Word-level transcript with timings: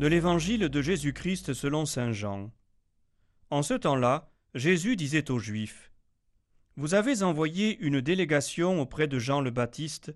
De 0.00 0.06
l'Évangile 0.06 0.70
de 0.70 0.80
Jésus-Christ 0.80 1.52
selon 1.52 1.84
Saint 1.84 2.12
Jean. 2.12 2.50
En 3.50 3.62
ce 3.62 3.74
temps-là, 3.74 4.32
Jésus 4.54 4.96
disait 4.96 5.30
aux 5.30 5.38
Juifs 5.38 5.92
Vous 6.76 6.94
avez 6.94 7.22
envoyé 7.22 7.78
une 7.80 8.00
délégation 8.00 8.80
auprès 8.80 9.08
de 9.08 9.18
Jean 9.18 9.42
le 9.42 9.50
Baptiste, 9.50 10.14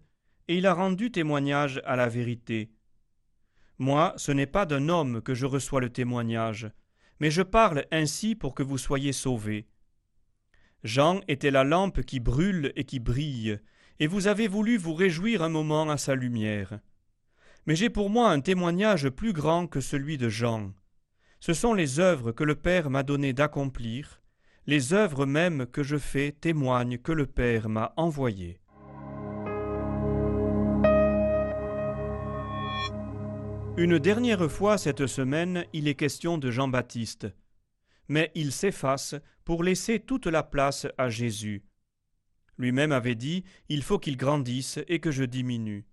et 0.48 0.56
il 0.56 0.64
a 0.64 0.72
rendu 0.72 1.10
témoignage 1.10 1.82
à 1.84 1.96
la 1.96 2.08
vérité. 2.08 2.70
Moi, 3.76 4.14
ce 4.16 4.32
n'est 4.32 4.46
pas 4.46 4.64
d'un 4.64 4.88
homme 4.88 5.20
que 5.20 5.34
je 5.34 5.44
reçois 5.44 5.82
le 5.82 5.90
témoignage, 5.90 6.70
mais 7.20 7.30
je 7.30 7.42
parle 7.42 7.84
ainsi 7.92 8.34
pour 8.34 8.54
que 8.54 8.62
vous 8.62 8.78
soyez 8.78 9.12
sauvés. 9.12 9.68
Jean 10.82 11.20
était 11.28 11.50
la 11.50 11.62
lampe 11.62 12.00
qui 12.04 12.20
brûle 12.20 12.72
et 12.74 12.84
qui 12.84 13.00
brille, 13.00 13.60
et 14.00 14.06
vous 14.06 14.28
avez 14.28 14.48
voulu 14.48 14.78
vous 14.78 14.94
réjouir 14.94 15.42
un 15.42 15.50
moment 15.50 15.90
à 15.90 15.98
sa 15.98 16.14
lumière. 16.14 16.80
Mais 17.66 17.76
j'ai 17.76 17.90
pour 17.90 18.10
moi 18.10 18.30
un 18.30 18.40
témoignage 18.40 19.08
plus 19.08 19.32
grand 19.32 19.66
que 19.66 19.80
celui 19.80 20.18
de 20.18 20.28
Jean. 20.28 20.72
Ce 21.40 21.54
sont 21.54 21.74
les 21.74 21.98
œuvres 21.98 22.32
que 22.32 22.44
le 22.44 22.54
Père 22.54 22.90
m'a 22.90 23.02
donné 23.02 23.32
d'accomplir, 23.32 24.22
les 24.66 24.92
œuvres 24.92 25.26
mêmes 25.26 25.66
que 25.66 25.82
je 25.82 25.96
fais 25.96 26.32
témoignent 26.32 26.98
que 26.98 27.12
le 27.12 27.26
Père 27.26 27.68
m'a 27.68 27.92
envoyé. 27.96 28.60
Une 33.76 33.98
dernière 33.98 34.50
fois 34.50 34.78
cette 34.78 35.06
semaine, 35.06 35.64
il 35.72 35.88
est 35.88 35.96
question 35.96 36.38
de 36.38 36.50
Jean-Baptiste. 36.50 37.26
Mais 38.08 38.30
il 38.34 38.52
s'efface 38.52 39.16
pour 39.44 39.64
laisser 39.64 39.98
toute 39.98 40.26
la 40.26 40.42
place 40.42 40.86
à 40.96 41.08
Jésus. 41.08 41.64
Lui-même 42.56 42.92
avait 42.92 43.16
dit 43.16 43.44
Il 43.68 43.82
faut 43.82 43.98
qu'il 43.98 44.16
grandisse 44.16 44.78
et 44.86 45.00
que 45.00 45.10
je 45.10 45.24
diminue. 45.24 45.86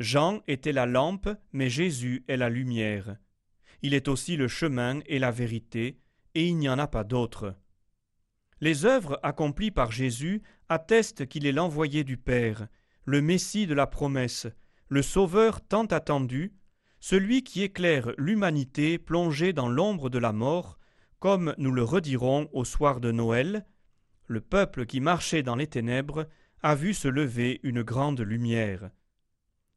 Jean 0.00 0.42
était 0.48 0.72
la 0.72 0.86
lampe, 0.86 1.28
mais 1.52 1.70
Jésus 1.70 2.24
est 2.28 2.36
la 2.36 2.48
lumière. 2.48 3.16
Il 3.82 3.94
est 3.94 4.08
aussi 4.08 4.36
le 4.36 4.48
chemin 4.48 5.00
et 5.06 5.18
la 5.18 5.30
vérité, 5.30 6.00
et 6.34 6.46
il 6.46 6.56
n'y 6.56 6.68
en 6.68 6.78
a 6.78 6.86
pas 6.86 7.04
d'autre. 7.04 7.54
Les 8.60 8.86
œuvres 8.86 9.20
accomplies 9.22 9.70
par 9.70 9.92
Jésus 9.92 10.42
attestent 10.68 11.26
qu'il 11.26 11.46
est 11.46 11.52
l'envoyé 11.52 12.02
du 12.02 12.16
Père, 12.16 12.66
le 13.04 13.20
Messie 13.20 13.66
de 13.66 13.74
la 13.74 13.86
promesse, 13.86 14.46
le 14.88 15.02
Sauveur 15.02 15.60
tant 15.60 15.84
attendu, 15.86 16.54
celui 16.98 17.42
qui 17.42 17.62
éclaire 17.62 18.12
l'humanité 18.16 18.98
plongée 18.98 19.52
dans 19.52 19.68
l'ombre 19.68 20.08
de 20.08 20.18
la 20.18 20.32
mort, 20.32 20.78
comme 21.18 21.54
nous 21.58 21.72
le 21.72 21.82
redirons 21.82 22.48
au 22.52 22.64
soir 22.64 23.00
de 23.00 23.12
Noël, 23.12 23.66
le 24.26 24.40
peuple 24.40 24.86
qui 24.86 25.00
marchait 25.00 25.42
dans 25.42 25.56
les 25.56 25.66
ténèbres 25.66 26.26
a 26.62 26.74
vu 26.74 26.94
se 26.94 27.08
lever 27.08 27.60
une 27.62 27.82
grande 27.82 28.20
lumière. 28.20 28.90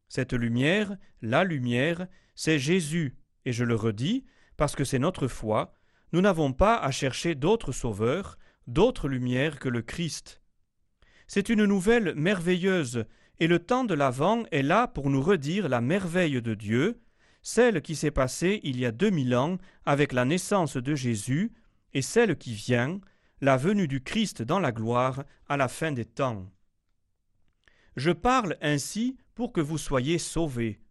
Cette 0.09 0.33
lumière, 0.33 0.95
la 1.21 1.43
lumière, 1.43 2.07
c'est 2.35 2.59
Jésus, 2.59 3.17
et 3.45 3.53
je 3.53 3.63
le 3.63 3.75
redis, 3.75 4.25
parce 4.55 4.75
que 4.75 4.83
c'est 4.83 4.99
notre 4.99 5.27
foi, 5.27 5.73
nous 6.13 6.21
n'avons 6.21 6.53
pas 6.53 6.77
à 6.77 6.91
chercher 6.91 7.35
d'autres 7.35 7.71
sauveurs, 7.71 8.37
d'autres 8.67 9.09
lumières 9.09 9.59
que 9.59 9.69
le 9.69 9.81
Christ. 9.81 10.41
C'est 11.27 11.49
une 11.49 11.65
nouvelle 11.65 12.15
merveilleuse, 12.15 13.05
et 13.39 13.47
le 13.47 13.59
temps 13.59 13.83
de 13.83 13.93
l'Avent 13.93 14.43
est 14.51 14.63
là 14.63 14.87
pour 14.87 15.09
nous 15.09 15.21
redire 15.21 15.69
la 15.69 15.81
merveille 15.81 16.41
de 16.41 16.53
Dieu, 16.53 17.01
celle 17.41 17.81
qui 17.81 17.95
s'est 17.95 18.11
passée 18.11 18.59
il 18.63 18.79
y 18.79 18.85
a 18.85 18.91
deux 18.91 19.09
mille 19.09 19.35
ans 19.35 19.57
avec 19.85 20.13
la 20.13 20.25
naissance 20.25 20.77
de 20.77 20.95
Jésus, 20.95 21.51
et 21.93 22.01
celle 22.01 22.37
qui 22.37 22.53
vient, 22.53 22.99
la 23.41 23.57
venue 23.57 23.87
du 23.87 24.01
Christ 24.01 24.41
dans 24.41 24.59
la 24.59 24.71
gloire 24.71 25.23
à 25.47 25.57
la 25.57 25.67
fin 25.67 25.91
des 25.91 26.05
temps. 26.05 26.45
Je 27.95 28.11
parle 28.11 28.57
ainsi 28.61 29.17
pour 29.37 29.53
que 29.53 29.61
vous 29.61 29.77
soyez 29.77 30.17
sauvés. 30.17 30.81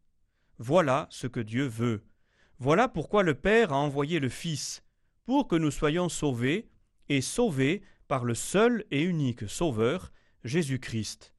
Voilà 0.58 1.08
ce 1.10 1.26
que 1.26 1.40
Dieu 1.40 1.66
veut. 1.66 2.04
Voilà 2.60 2.86
pourquoi 2.86 3.24
le 3.24 3.34
Père 3.34 3.72
a 3.72 3.76
envoyé 3.76 4.20
le 4.20 4.28
Fils, 4.28 4.84
pour 5.24 5.48
que 5.48 5.56
nous 5.56 5.72
soyons 5.72 6.08
sauvés, 6.08 6.70
et 7.08 7.22
sauvés 7.22 7.82
par 8.06 8.24
le 8.24 8.34
seul 8.34 8.84
et 8.92 9.02
unique 9.02 9.48
Sauveur, 9.48 10.12
Jésus-Christ. 10.44 11.34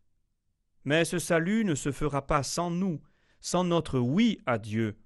Mais 0.84 1.06
ce 1.06 1.18
salut 1.18 1.64
ne 1.64 1.76
se 1.76 1.94
fera 1.94 2.28
pas 2.28 2.44
sans 2.44 2.72
nous, 2.72 3.00
sans 3.40 3.64
notre 3.64 4.00
oui 4.00 4.42
à 4.46 4.58
Dieu. 4.58 4.98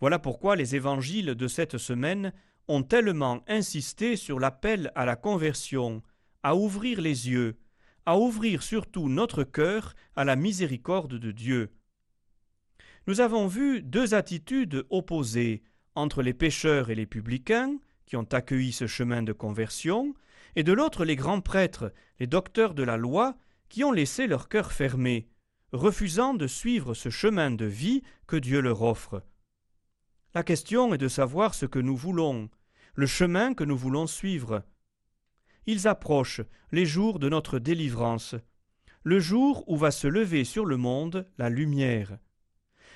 Voilà 0.00 0.18
pourquoi 0.18 0.56
les 0.56 0.76
évangiles 0.76 1.34
de 1.34 1.48
cette 1.48 1.78
semaine 1.78 2.34
ont 2.68 2.82
tellement 2.82 3.42
insisté 3.48 4.14
sur 4.16 4.38
l'appel 4.38 4.92
à 4.94 5.06
la 5.06 5.16
conversion, 5.16 6.02
à 6.42 6.54
ouvrir 6.54 7.00
les 7.00 7.30
yeux, 7.30 7.58
à 8.08 8.16
ouvrir 8.16 8.62
surtout 8.62 9.10
notre 9.10 9.44
cœur 9.44 9.94
à 10.16 10.24
la 10.24 10.34
miséricorde 10.34 11.18
de 11.18 11.30
Dieu. 11.30 11.74
Nous 13.06 13.20
avons 13.20 13.46
vu 13.46 13.82
deux 13.82 14.14
attitudes 14.14 14.86
opposées 14.88 15.62
entre 15.94 16.22
les 16.22 16.32
pécheurs 16.32 16.88
et 16.88 16.94
les 16.94 17.04
publicains, 17.04 17.76
qui 18.06 18.16
ont 18.16 18.26
accueilli 18.32 18.72
ce 18.72 18.86
chemin 18.86 19.22
de 19.22 19.34
conversion, 19.34 20.14
et 20.56 20.62
de 20.62 20.72
l'autre 20.72 21.04
les 21.04 21.16
grands 21.16 21.42
prêtres, 21.42 21.92
les 22.18 22.26
docteurs 22.26 22.72
de 22.72 22.82
la 22.82 22.96
loi, 22.96 23.36
qui 23.68 23.84
ont 23.84 23.92
laissé 23.92 24.26
leur 24.26 24.48
cœur 24.48 24.72
fermé, 24.72 25.28
refusant 25.72 26.32
de 26.32 26.46
suivre 26.46 26.94
ce 26.94 27.10
chemin 27.10 27.50
de 27.50 27.66
vie 27.66 28.02
que 28.26 28.36
Dieu 28.36 28.62
leur 28.62 28.80
offre. 28.80 29.22
La 30.34 30.42
question 30.42 30.94
est 30.94 30.98
de 30.98 31.08
savoir 31.08 31.52
ce 31.52 31.66
que 31.66 31.78
nous 31.78 31.94
voulons, 31.94 32.48
le 32.94 33.06
chemin 33.06 33.52
que 33.52 33.64
nous 33.64 33.76
voulons 33.76 34.06
suivre. 34.06 34.62
Ils 35.68 35.86
approchent 35.86 36.40
les 36.72 36.86
jours 36.86 37.18
de 37.18 37.28
notre 37.28 37.58
délivrance, 37.58 38.34
le 39.02 39.20
jour 39.20 39.64
où 39.68 39.76
va 39.76 39.90
se 39.90 40.06
lever 40.06 40.44
sur 40.44 40.64
le 40.64 40.78
monde 40.78 41.28
la 41.36 41.50
lumière. 41.50 42.16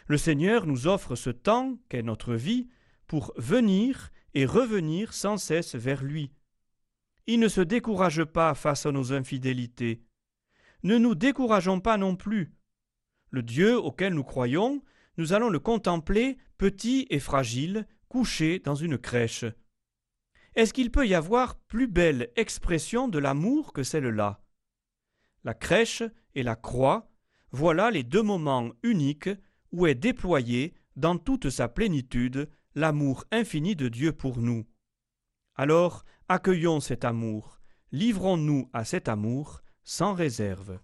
Le 0.06 0.16
Seigneur 0.16 0.66
nous 0.66 0.86
offre 0.86 1.14
ce 1.14 1.28
temps 1.28 1.76
qu'est 1.90 2.02
notre 2.02 2.32
vie 2.32 2.70
pour 3.06 3.34
venir 3.36 4.10
et 4.32 4.46
revenir 4.46 5.12
sans 5.12 5.36
cesse 5.36 5.74
vers 5.74 6.02
lui. 6.02 6.32
Il 7.26 7.40
ne 7.40 7.48
se 7.48 7.60
décourage 7.60 8.24
pas 8.24 8.54
face 8.54 8.86
à 8.86 8.90
nos 8.90 9.12
infidélités. 9.12 10.02
Ne 10.82 10.96
nous 10.96 11.14
décourageons 11.14 11.78
pas 11.78 11.98
non 11.98 12.16
plus. 12.16 12.54
Le 13.28 13.42
Dieu 13.42 13.76
auquel 13.76 14.14
nous 14.14 14.24
croyons 14.24 14.82
nous 15.18 15.34
allons 15.34 15.50
le 15.50 15.58
contempler 15.58 16.38
petit 16.56 17.06
et 17.10 17.20
fragile, 17.20 17.86
couché 18.08 18.60
dans 18.60 18.76
une 18.76 18.96
crèche. 18.96 19.44
Est-ce 20.54 20.74
qu'il 20.74 20.90
peut 20.90 21.06
y 21.06 21.14
avoir 21.14 21.56
plus 21.56 21.86
belle 21.86 22.30
expression 22.36 23.08
de 23.08 23.18
l'amour 23.18 23.72
que 23.72 23.82
celle-là? 23.82 24.44
La 25.44 25.54
crèche 25.54 26.02
et 26.34 26.42
la 26.42 26.56
croix, 26.56 27.10
voilà 27.50 27.90
les 27.90 28.02
deux 28.02 28.22
moments 28.22 28.70
uniques 28.82 29.30
où 29.72 29.86
est 29.86 29.94
déployé 29.94 30.74
dans 30.96 31.16
toute 31.16 31.48
sa 31.48 31.68
plénitude 31.68 32.50
l'amour 32.74 33.24
infini 33.30 33.76
de 33.76 33.88
Dieu 33.88 34.12
pour 34.12 34.38
nous. 34.38 34.66
Alors, 35.54 36.04
accueillons 36.28 36.80
cet 36.80 37.04
amour, 37.04 37.60
livrons-nous 37.90 38.68
à 38.72 38.84
cet 38.84 39.08
amour 39.08 39.62
sans 39.82 40.12
réserve. 40.12 40.78